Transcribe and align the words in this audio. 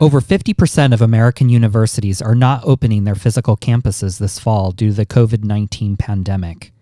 Over 0.00 0.20
50% 0.20 0.94
of 0.94 1.02
American 1.02 1.48
universities 1.48 2.22
are 2.22 2.36
not 2.36 2.62
opening 2.64 3.02
their 3.02 3.16
physical 3.16 3.56
campuses 3.56 4.20
this 4.20 4.38
fall 4.38 4.70
due 4.70 4.90
to 4.90 4.94
the 4.94 5.06
COVID 5.06 5.42
19 5.42 5.96
pandemic. 5.96 6.72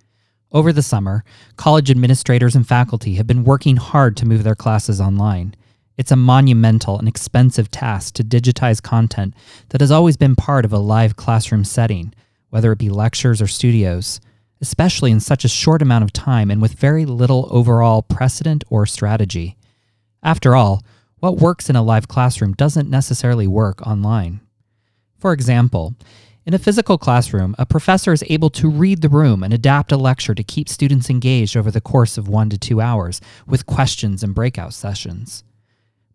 Over 0.53 0.71
the 0.71 0.83
summer, 0.83 1.25
college 1.57 1.91
administrators 1.91 2.55
and 2.55 2.69
faculty 2.69 3.15
have 3.15 3.27
been 3.27 3.45
working 3.45 3.77
hard 3.77 4.19
to 4.19 4.27
move 4.27 4.45
their 4.45 4.55
classes 4.55 5.01
online. 5.01 5.55
It's 5.97 6.13
a 6.13 6.17
monumental 6.17 6.99
and 6.99 7.09
expensive 7.09 7.71
task 7.71 8.17
to 8.17 8.23
digitize 8.23 8.83
content 8.83 9.33
that 9.71 9.81
has 9.81 9.91
always 9.91 10.19
been 10.19 10.37
part 10.37 10.67
of 10.67 10.75
a 10.75 10.79
live 10.79 11.17
classroom 11.17 11.65
setting, 11.65 12.13
whether 12.51 12.73
it 12.73 12.79
be 12.79 12.89
lectures 12.89 13.43
or 13.43 13.47
studios, 13.47 14.21
especially 14.61 15.11
in 15.11 15.21
such 15.21 15.45
a 15.45 15.49
short 15.49 15.83
amount 15.83 16.05
of 16.05 16.13
time 16.13 16.51
and 16.51 16.63
with 16.63 16.75
very 16.75 17.05
little 17.05 17.49
overall 17.51 18.03
precedent 18.03 18.65
or 18.71 18.87
strategy. 18.87 19.57
After 20.23 20.57
all, 20.57 20.83
what 21.19 21.39
works 21.39 21.71
in 21.71 21.77
a 21.77 21.83
live 21.83 22.09
classroom 22.09 22.53
doesn't 22.53 22.91
necessarily 22.91 23.47
work 23.47 23.87
online. 23.87 24.41
For 25.19 25.33
example, 25.33 25.95
in 26.45 26.55
a 26.55 26.59
physical 26.59 26.97
classroom, 26.97 27.57
a 27.59 27.67
professor 27.67 28.13
is 28.13 28.23
able 28.29 28.51
to 28.51 28.71
read 28.71 29.03
the 29.03 29.09
room 29.09 29.43
and 29.43 29.53
adapt 29.53 29.91
a 29.91 29.97
lecture 29.97 30.35
to 30.35 30.45
keep 30.45 30.69
students 30.69 31.11
engaged 31.11 31.57
over 31.57 31.71
the 31.71 31.81
course 31.81 32.17
of 32.17 32.29
one 32.29 32.51
to 32.51 32.59
two 32.59 32.81
hours 32.81 33.21
with 33.47 33.67
questions 33.67 34.23
and 34.23 34.35
breakout 34.35 34.73
sessions. 34.73 35.43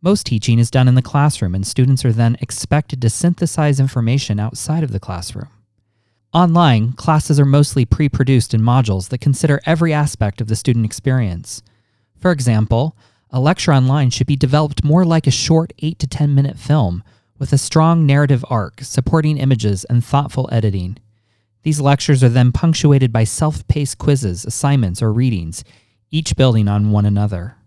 Most 0.02 0.26
teaching 0.26 0.58
is 0.58 0.72
done 0.72 0.88
in 0.88 0.96
the 0.96 1.02
classroom, 1.02 1.54
and 1.54 1.68
students 1.68 2.06
are 2.06 2.14
then 2.14 2.38
expected 2.40 3.02
to 3.02 3.10
synthesize 3.10 3.80
information 3.80 4.40
outside 4.40 4.84
of 4.84 4.92
the 4.92 5.00
classroom. 5.00 5.50
Online, 6.34 6.94
classes 6.94 7.42
are 7.42 7.46
mostly 7.46 7.84
pre 7.84 8.08
produced 8.08 8.54
in 8.54 8.62
modules 8.62 9.10
that 9.10 9.20
consider 9.20 9.60
every 9.66 9.92
aspect 9.92 10.40
of 10.40 10.48
the 10.48 10.56
student 10.56 10.86
experience. 10.86 11.62
For 12.18 12.32
example, 12.32 12.96
a 13.32 13.40
lecture 13.42 13.74
online 13.74 14.12
should 14.12 14.28
be 14.28 14.38
developed 14.38 14.82
more 14.84 15.04
like 15.04 15.28
a 15.28 15.32
short 15.32 15.74
8 15.80 16.00
to 16.00 16.08
10 16.08 16.34
minute 16.34 16.58
film 16.58 17.04
with 17.38 17.52
a 17.52 17.58
strong 17.58 18.06
narrative 18.06 18.46
arc, 18.50 18.80
supporting 18.82 19.38
images, 19.38 19.84
and 19.86 20.06
thoughtful 20.06 20.48
editing. 20.54 20.98
These 21.64 21.82
lectures 21.82 22.24
are 22.24 22.30
then 22.30 22.54
punctuated 22.54 23.12
by 23.12 23.26
self 23.26 23.68
paced 23.68 23.98
quizzes, 23.98 24.46
assignments, 24.46 25.02
or 25.02 25.12
readings, 25.12 25.66
each 26.12 26.38
building 26.38 26.70
on 26.70 26.92
one 26.92 27.06
another. 27.06 27.58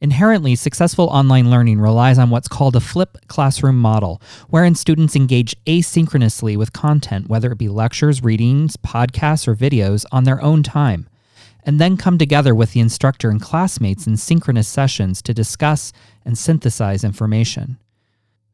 Inherently, 0.00 0.54
successful 0.54 1.06
online 1.06 1.50
learning 1.50 1.80
relies 1.80 2.18
on 2.18 2.30
what's 2.30 2.48
called 2.48 2.76
a 2.76 2.80
flip 2.80 3.16
classroom 3.28 3.78
model, 3.78 4.20
wherein 4.48 4.74
students 4.74 5.16
engage 5.16 5.56
asynchronously 5.64 6.56
with 6.56 6.72
content, 6.72 7.28
whether 7.28 7.52
it 7.52 7.58
be 7.58 7.68
lectures, 7.68 8.22
readings, 8.22 8.76
podcasts, 8.76 9.48
or 9.48 9.54
videos, 9.54 10.04
on 10.12 10.24
their 10.24 10.42
own 10.42 10.62
time 10.62 11.08
and 11.66 11.80
then 11.80 11.96
come 11.96 12.16
together 12.16 12.54
with 12.54 12.72
the 12.72 12.80
instructor 12.80 13.28
and 13.28 13.42
classmates 13.42 14.06
in 14.06 14.16
synchronous 14.16 14.68
sessions 14.68 15.20
to 15.20 15.34
discuss 15.34 15.92
and 16.24 16.38
synthesize 16.38 17.02
information. 17.02 17.76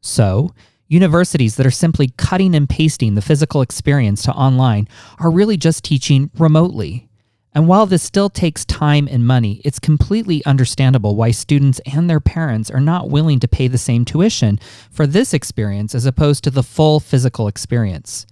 So, 0.01 0.49
universities 0.87 1.55
that 1.55 1.65
are 1.65 1.71
simply 1.71 2.11
cutting 2.17 2.55
and 2.55 2.67
pasting 2.67 3.13
the 3.13 3.21
physical 3.21 3.61
experience 3.61 4.23
to 4.23 4.33
online 4.33 4.87
are 5.19 5.31
really 5.31 5.57
just 5.57 5.83
teaching 5.83 6.31
remotely. 6.37 7.07
And 7.55 7.67
while 7.67 7.85
this 7.85 8.01
still 8.01 8.29
takes 8.29 8.65
time 8.65 9.07
and 9.09 9.27
money, 9.27 9.61
it's 9.63 9.79
completely 9.79 10.43
understandable 10.45 11.15
why 11.15 11.31
students 11.31 11.79
and 11.85 12.09
their 12.09 12.19
parents 12.19 12.71
are 12.71 12.79
not 12.79 13.09
willing 13.09 13.39
to 13.41 13.47
pay 13.47 13.67
the 13.67 13.77
same 13.77 14.05
tuition 14.05 14.59
for 14.89 15.05
this 15.05 15.33
experience 15.33 15.93
as 15.93 16.05
opposed 16.05 16.43
to 16.43 16.51
the 16.51 16.63
full 16.63 16.99
physical 16.99 17.47
experience. 17.47 18.25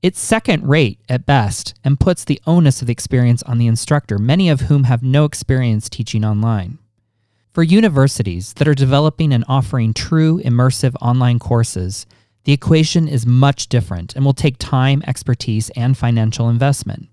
It's 0.00 0.20
second 0.20 0.66
rate 0.68 0.98
at 1.08 1.26
best 1.26 1.74
and 1.84 2.00
puts 2.00 2.24
the 2.24 2.40
onus 2.46 2.80
of 2.80 2.86
the 2.86 2.92
experience 2.92 3.42
on 3.44 3.58
the 3.58 3.66
instructor, 3.66 4.18
many 4.18 4.48
of 4.48 4.62
whom 4.62 4.84
have 4.84 5.02
no 5.02 5.24
experience 5.24 5.88
teaching 5.88 6.24
online. 6.24 6.78
For 7.52 7.62
universities 7.62 8.52
that 8.54 8.66
are 8.66 8.74
developing 8.74 9.32
and 9.32 9.44
offering 9.46 9.94
true 9.94 10.42
immersive 10.42 10.96
online 11.00 11.38
courses, 11.38 12.04
the 12.44 12.52
equation 12.52 13.08
is 13.08 13.24
much 13.24 13.68
different 13.68 14.16
and 14.16 14.24
will 14.24 14.34
take 14.34 14.58
time, 14.58 15.02
expertise, 15.06 15.70
and 15.70 15.96
financial 15.96 16.48
investment. 16.48 17.08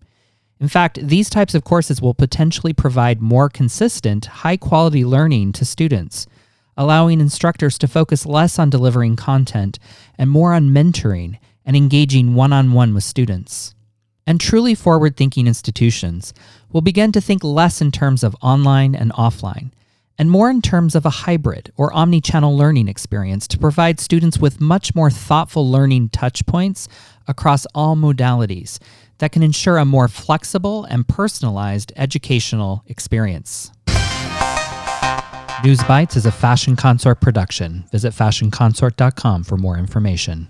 In 0.61 0.67
fact, 0.67 0.99
these 1.01 1.27
types 1.27 1.55
of 1.55 1.63
courses 1.63 2.03
will 2.03 2.13
potentially 2.13 2.71
provide 2.71 3.19
more 3.19 3.49
consistent, 3.49 4.27
high 4.27 4.57
quality 4.57 5.03
learning 5.03 5.53
to 5.53 5.65
students, 5.65 6.27
allowing 6.77 7.19
instructors 7.19 7.79
to 7.79 7.87
focus 7.87 8.27
less 8.27 8.59
on 8.59 8.69
delivering 8.69 9.15
content 9.15 9.79
and 10.19 10.29
more 10.29 10.53
on 10.53 10.69
mentoring 10.69 11.39
and 11.65 11.75
engaging 11.75 12.35
one 12.35 12.53
on 12.53 12.73
one 12.73 12.93
with 12.93 13.03
students. 13.03 13.73
And 14.27 14.39
truly 14.39 14.75
forward 14.75 15.17
thinking 15.17 15.47
institutions 15.47 16.31
will 16.71 16.81
begin 16.81 17.11
to 17.13 17.21
think 17.21 17.43
less 17.43 17.81
in 17.81 17.91
terms 17.91 18.23
of 18.23 18.35
online 18.39 18.93
and 18.93 19.11
offline, 19.13 19.71
and 20.19 20.29
more 20.29 20.51
in 20.51 20.61
terms 20.61 20.93
of 20.93 21.07
a 21.07 21.09
hybrid 21.09 21.71
or 21.75 21.91
omni 21.91 22.21
channel 22.21 22.55
learning 22.55 22.87
experience 22.87 23.47
to 23.47 23.57
provide 23.57 23.99
students 23.99 24.37
with 24.37 24.61
much 24.61 24.93
more 24.93 25.09
thoughtful 25.09 25.67
learning 25.67 26.09
touchpoints 26.09 26.87
across 27.27 27.65
all 27.73 27.95
modalities 27.95 28.77
that 29.21 29.31
can 29.31 29.43
ensure 29.43 29.77
a 29.77 29.85
more 29.85 30.07
flexible 30.07 30.83
and 30.85 31.07
personalized 31.07 31.93
educational 31.95 32.83
experience. 32.87 33.71
News 35.63 35.83
Bites 35.83 36.15
is 36.15 36.25
a 36.25 36.31
Fashion 36.31 36.75
Consort 36.75 37.21
production. 37.21 37.85
Visit 37.91 38.13
fashionconsort.com 38.13 39.43
for 39.43 39.57
more 39.57 39.77
information. 39.77 40.49